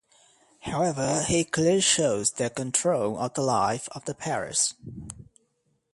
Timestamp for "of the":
3.19-3.41, 3.91-4.15